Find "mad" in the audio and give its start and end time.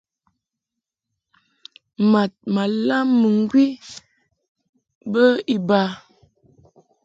2.11-2.31